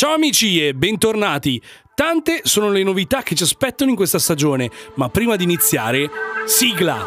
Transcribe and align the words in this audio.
Ciao 0.00 0.14
amici 0.14 0.66
e 0.66 0.72
bentornati! 0.72 1.60
Tante 1.94 2.40
sono 2.44 2.70
le 2.70 2.82
novità 2.82 3.22
che 3.22 3.34
ci 3.34 3.42
aspettano 3.42 3.90
in 3.90 3.96
questa 3.96 4.18
stagione, 4.18 4.70
ma 4.94 5.10
prima 5.10 5.36
di 5.36 5.44
iniziare, 5.44 6.08
sigla! 6.46 7.04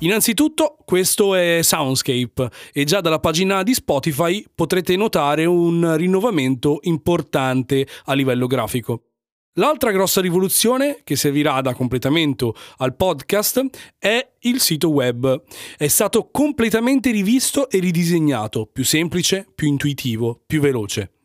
Innanzitutto 0.00 0.76
questo 0.84 1.36
è 1.36 1.60
Soundscape 1.62 2.50
e 2.72 2.82
già 2.82 3.00
dalla 3.00 3.20
pagina 3.20 3.62
di 3.62 3.74
Spotify 3.74 4.44
potrete 4.52 4.96
notare 4.96 5.44
un 5.44 5.96
rinnovamento 5.96 6.80
importante 6.82 7.86
a 8.06 8.12
livello 8.12 8.48
grafico. 8.48 9.02
L'altra 9.58 9.90
grossa 9.90 10.20
rivoluzione 10.20 11.00
che 11.02 11.16
servirà 11.16 11.62
da 11.62 11.72
completamento 11.72 12.54
al 12.78 12.94
podcast 12.94 13.64
è 13.98 14.32
il 14.40 14.60
sito 14.60 14.90
web. 14.90 15.44
È 15.78 15.88
stato 15.88 16.28
completamente 16.30 17.10
rivisto 17.10 17.70
e 17.70 17.78
ridisegnato, 17.78 18.68
più 18.70 18.84
semplice, 18.84 19.46
più 19.54 19.66
intuitivo, 19.66 20.42
più 20.46 20.60
veloce. 20.60 21.15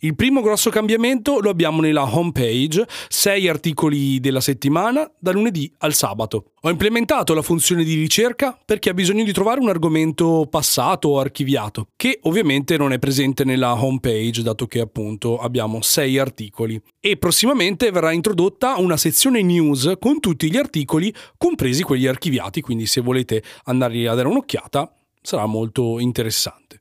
Il 0.00 0.14
primo 0.14 0.40
grosso 0.40 0.70
cambiamento 0.70 1.40
lo 1.40 1.50
abbiamo 1.50 1.80
nella 1.80 2.02
home 2.02 2.32
page, 2.32 2.86
6 3.08 3.48
articoli 3.48 4.20
della 4.20 4.40
settimana, 4.40 5.10
da 5.18 5.32
lunedì 5.32 5.72
al 5.78 5.94
sabato. 5.94 6.52
Ho 6.62 6.70
implementato 6.70 7.34
la 7.34 7.42
funzione 7.42 7.84
di 7.84 7.94
ricerca 7.94 8.58
perché 8.64 8.90
ha 8.90 8.94
bisogno 8.94 9.24
di 9.24 9.32
trovare 9.32 9.60
un 9.60 9.68
argomento 9.68 10.46
passato 10.50 11.08
o 11.08 11.18
archiviato, 11.18 11.88
che 11.96 12.18
ovviamente 12.22 12.76
non 12.76 12.92
è 12.92 12.98
presente 12.98 13.44
nella 13.44 13.82
home 13.82 14.00
page, 14.00 14.42
dato 14.42 14.66
che 14.66 14.80
appunto 14.80 15.38
abbiamo 15.38 15.80
6 15.80 16.18
articoli. 16.18 16.80
E 17.00 17.16
prossimamente 17.16 17.90
verrà 17.90 18.12
introdotta 18.12 18.78
una 18.78 18.96
sezione 18.96 19.42
news 19.42 19.94
con 19.98 20.20
tutti 20.20 20.50
gli 20.50 20.56
articoli, 20.56 21.12
compresi 21.36 21.82
quelli 21.82 22.06
archiviati, 22.06 22.60
quindi 22.60 22.86
se 22.86 23.00
volete 23.00 23.42
andare 23.64 24.08
a 24.08 24.14
dare 24.14 24.28
un'occhiata 24.28 24.94
sarà 25.22 25.46
molto 25.46 25.98
interessante. 25.98 26.79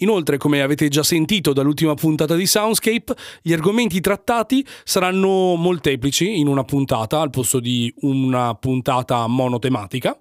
Inoltre, 0.00 0.36
come 0.36 0.62
avete 0.62 0.88
già 0.88 1.02
sentito 1.02 1.52
dall'ultima 1.52 1.94
puntata 1.94 2.34
di 2.34 2.46
Soundscape, 2.46 3.14
gli 3.42 3.52
argomenti 3.52 4.00
trattati 4.00 4.64
saranno 4.84 5.54
molteplici 5.56 6.38
in 6.38 6.46
una 6.46 6.64
puntata 6.64 7.20
al 7.20 7.30
posto 7.30 7.60
di 7.60 7.92
una 8.00 8.54
puntata 8.54 9.26
monotematica. 9.26 10.18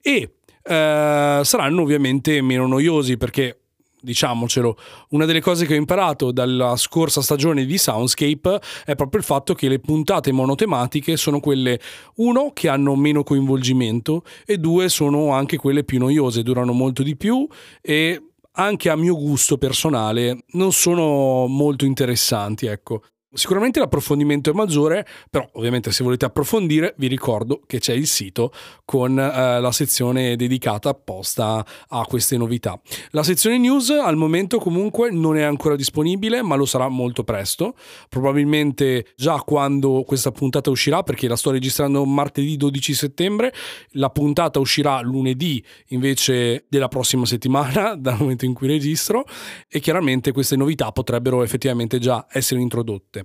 E 0.00 0.34
eh, 0.62 1.40
saranno 1.42 1.82
ovviamente 1.82 2.40
meno 2.40 2.66
noiosi 2.66 3.16
perché 3.16 3.58
diciamocelo, 4.02 4.76
una 5.10 5.24
delle 5.24 5.40
cose 5.40 5.64
che 5.64 5.74
ho 5.74 5.76
imparato 5.76 6.32
dalla 6.32 6.76
scorsa 6.76 7.22
stagione 7.22 7.64
di 7.64 7.78
Soundscape 7.78 8.60
è 8.84 8.94
proprio 8.96 9.20
il 9.20 9.26
fatto 9.26 9.54
che 9.54 9.68
le 9.68 9.78
puntate 9.78 10.32
monotematiche 10.32 11.16
sono 11.16 11.40
quelle, 11.40 11.78
uno, 12.16 12.50
che 12.52 12.68
hanno 12.68 12.96
meno 12.96 13.22
coinvolgimento 13.22 14.24
e 14.44 14.58
due, 14.58 14.88
sono 14.88 15.32
anche 15.32 15.56
quelle 15.56 15.84
più 15.84 15.98
noiose, 16.00 16.42
durano 16.42 16.72
molto 16.72 17.02
di 17.02 17.16
più 17.16 17.46
e 17.80 18.20
anche 18.52 18.90
a 18.90 18.96
mio 18.96 19.16
gusto 19.16 19.58
personale 19.58 20.44
non 20.52 20.72
sono 20.72 21.46
molto 21.46 21.84
interessanti, 21.84 22.66
ecco. 22.66 23.02
Sicuramente 23.34 23.80
l'approfondimento 23.80 24.50
è 24.50 24.52
maggiore, 24.52 25.06
però 25.30 25.48
ovviamente 25.54 25.90
se 25.90 26.04
volete 26.04 26.26
approfondire 26.26 26.92
vi 26.98 27.06
ricordo 27.06 27.62
che 27.66 27.78
c'è 27.78 27.94
il 27.94 28.06
sito 28.06 28.52
con 28.84 29.18
eh, 29.18 29.58
la 29.58 29.72
sezione 29.72 30.36
dedicata 30.36 30.90
apposta 30.90 31.64
a 31.88 32.04
queste 32.04 32.36
novità. 32.36 32.78
La 33.12 33.22
sezione 33.22 33.56
news 33.56 33.88
al 33.88 34.16
momento 34.16 34.58
comunque 34.58 35.10
non 35.10 35.38
è 35.38 35.42
ancora 35.44 35.76
disponibile, 35.76 36.42
ma 36.42 36.56
lo 36.56 36.66
sarà 36.66 36.88
molto 36.88 37.24
presto, 37.24 37.74
probabilmente 38.10 39.06
già 39.16 39.36
quando 39.36 40.04
questa 40.06 40.30
puntata 40.30 40.68
uscirà, 40.68 41.02
perché 41.02 41.26
la 41.26 41.36
sto 41.36 41.52
registrando 41.52 42.04
martedì 42.04 42.58
12 42.58 42.92
settembre, 42.92 43.54
la 43.92 44.10
puntata 44.10 44.58
uscirà 44.58 45.00
lunedì 45.00 45.64
invece 45.88 46.66
della 46.68 46.88
prossima 46.88 47.24
settimana, 47.24 47.94
dal 47.96 48.18
momento 48.18 48.44
in 48.44 48.52
cui 48.52 48.66
registro, 48.66 49.24
e 49.70 49.80
chiaramente 49.80 50.32
queste 50.32 50.56
novità 50.56 50.92
potrebbero 50.92 51.42
effettivamente 51.42 51.98
già 51.98 52.26
essere 52.28 52.60
introdotte. 52.60 53.21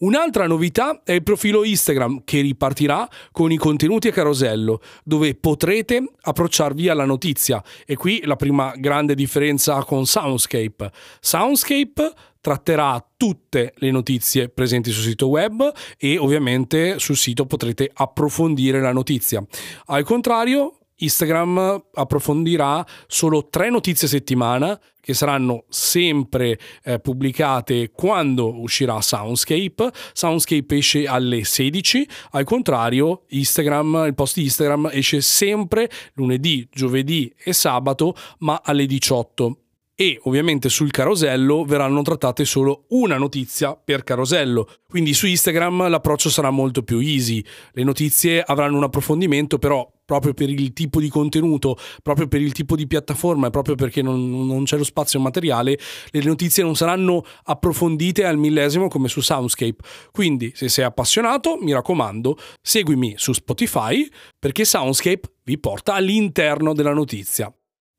Un'altra 0.00 0.46
novità 0.46 1.02
è 1.04 1.12
il 1.12 1.22
profilo 1.22 1.62
Instagram 1.62 2.22
che 2.24 2.40
ripartirà 2.40 3.06
con 3.32 3.52
i 3.52 3.58
contenuti 3.58 4.08
a 4.08 4.12
carosello, 4.12 4.80
dove 5.04 5.34
potrete 5.34 6.02
approcciarvi 6.22 6.88
alla 6.88 7.04
notizia. 7.04 7.62
E 7.84 7.96
qui 7.96 8.22
la 8.24 8.36
prima 8.36 8.72
grande 8.76 9.14
differenza 9.14 9.84
con 9.84 10.06
Soundscape. 10.06 10.90
Soundscape 11.20 12.12
tratterà 12.40 13.06
tutte 13.18 13.74
le 13.76 13.90
notizie 13.90 14.48
presenti 14.48 14.90
sul 14.90 15.04
sito 15.04 15.28
web 15.28 15.70
e 15.98 16.16
ovviamente 16.16 16.98
sul 16.98 17.16
sito 17.16 17.44
potrete 17.44 17.90
approfondire 17.92 18.80
la 18.80 18.92
notizia. 18.92 19.44
Al 19.86 20.04
contrario, 20.04 20.79
Instagram 21.00 21.82
approfondirà 21.94 22.84
solo 23.06 23.48
tre 23.48 23.70
notizie 23.70 24.06
a 24.06 24.10
settimana 24.10 24.80
che 25.00 25.14
saranno 25.14 25.64
sempre 25.68 26.58
eh, 26.84 26.98
pubblicate 26.98 27.90
quando 27.90 28.60
uscirà 28.60 29.00
Soundscape. 29.00 29.90
Soundscape 30.12 30.76
esce 30.76 31.06
alle 31.06 31.44
16, 31.44 32.08
al 32.32 32.44
contrario 32.44 33.24
Instagram, 33.28 34.04
il 34.06 34.14
post 34.14 34.36
Instagram 34.36 34.90
esce 34.92 35.20
sempre 35.20 35.90
lunedì, 36.14 36.68
giovedì 36.70 37.32
e 37.42 37.52
sabato, 37.52 38.14
ma 38.38 38.60
alle 38.62 38.86
18 38.86 39.56
e 40.00 40.18
ovviamente 40.22 40.70
sul 40.70 40.90
carosello 40.90 41.62
verranno 41.66 42.00
trattate 42.00 42.46
solo 42.46 42.84
una 42.88 43.18
notizia 43.18 43.76
per 43.76 44.02
carosello. 44.02 44.66
Quindi 44.88 45.12
su 45.12 45.26
Instagram 45.26 45.90
l'approccio 45.90 46.30
sarà 46.30 46.48
molto 46.48 46.82
più 46.82 47.00
easy. 47.00 47.44
Le 47.72 47.84
notizie 47.84 48.40
avranno 48.40 48.78
un 48.78 48.84
approfondimento, 48.84 49.58
però 49.58 49.86
proprio 50.10 50.34
per 50.34 50.50
il 50.50 50.72
tipo 50.72 50.98
di 50.98 51.08
contenuto, 51.08 51.78
proprio 52.02 52.26
per 52.26 52.40
il 52.40 52.50
tipo 52.50 52.74
di 52.74 52.88
piattaforma 52.88 53.46
e 53.46 53.50
proprio 53.50 53.76
perché 53.76 54.02
non, 54.02 54.44
non 54.44 54.64
c'è 54.64 54.76
lo 54.76 54.82
spazio 54.82 55.20
materiale, 55.20 55.78
le 56.10 56.22
notizie 56.24 56.64
non 56.64 56.74
saranno 56.74 57.24
approfondite 57.44 58.24
al 58.24 58.36
millesimo 58.36 58.88
come 58.88 59.06
su 59.06 59.20
Soundscape. 59.20 59.76
Quindi, 60.10 60.50
se 60.52 60.68
sei 60.68 60.84
appassionato, 60.84 61.58
mi 61.60 61.72
raccomando, 61.72 62.36
seguimi 62.60 63.14
su 63.18 63.32
Spotify 63.32 64.04
perché 64.36 64.64
Soundscape 64.64 65.20
vi 65.44 65.60
porta 65.60 65.94
all'interno 65.94 66.74
della 66.74 66.92
notizia. 66.92 67.54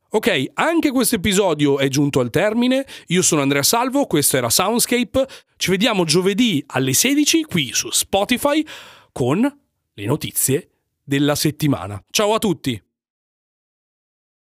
Ok, 0.09 0.51
anche 0.55 0.91
questo 0.91 1.15
episodio 1.15 1.79
è 1.79 1.87
giunto 1.87 2.19
al 2.19 2.29
termine. 2.29 2.85
Io 3.07 3.21
sono 3.21 3.41
Andrea 3.41 3.63
Salvo, 3.63 4.05
questo 4.05 4.35
era 4.35 4.49
Soundscape. 4.49 5.25
Ci 5.55 5.71
vediamo 5.71 6.03
giovedì 6.03 6.61
alle 6.67 6.91
16 6.91 7.43
qui 7.43 7.69
su 7.71 7.89
Spotify 7.89 8.61
con 9.13 9.39
le 9.93 10.05
notizie 10.05 10.70
della 11.11 11.35
settimana. 11.35 12.01
Ciao 12.09 12.33
a 12.33 12.39
tutti! 12.39 12.81